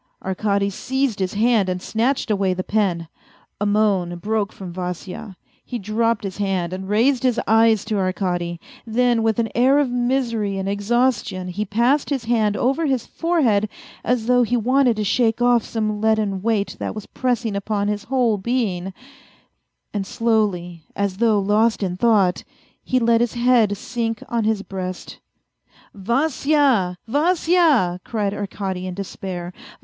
Arkady 0.23 0.71
seized 0.71 1.19
his 1.19 1.35
hand 1.35 1.69
and 1.69 1.79
snatched 1.79 2.31
away 2.31 2.55
the 2.55 2.63
pen. 2.63 3.07
A 3.59 3.67
moan 3.67 4.15
broke 4.17 4.51
from 4.51 4.73
Vasya. 4.73 5.37
He 5.63 5.77
dropped 5.77 6.23
his 6.23 6.37
hand 6.39 6.73
and 6.73 6.89
raised 6.89 7.21
his 7.21 7.39
eyes 7.45 7.85
to 7.85 7.99
Arkady; 7.99 8.59
then 8.83 9.21
with 9.21 9.37
an 9.37 9.49
air 9.53 9.77
of 9.77 9.91
misery 9.91 10.57
and 10.57 10.67
exhaustion 10.67 11.49
he 11.49 11.65
passed 11.65 12.09
his 12.09 12.23
hand 12.23 12.57
over 12.57 12.87
his 12.87 13.05
forehead 13.05 13.69
as 14.03 14.25
though 14.25 14.41
he 14.41 14.57
wanted 14.57 14.95
to 14.95 15.03
shake 15.03 15.39
off 15.39 15.63
some 15.63 16.01
leaden 16.01 16.41
weight 16.41 16.77
that 16.79 16.95
was 16.95 17.05
pressing 17.05 17.55
upon 17.55 17.87
his 17.87 18.05
whole 18.05 18.39
being, 18.39 18.95
and 19.93 20.07
slowly, 20.07 20.81
as 20.95 21.17
though 21.17 21.37
lost 21.39 21.83
in 21.83 21.95
thought, 21.95 22.43
he 22.83 22.97
let 22.97 23.21
his 23.21 23.35
head 23.35 23.77
sink 23.77 24.23
on 24.27 24.45
his 24.45 24.63
breast." 24.63 25.19
Vasya, 25.93 26.97
Vasya 27.07 27.99
1" 28.01 28.01
cried 28.03 28.33
Arkady 28.33 28.87
in 28.87 28.95
despair. 28.95 29.53